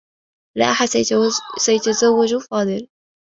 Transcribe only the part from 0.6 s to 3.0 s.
أحد سيتزوّج من فاضل.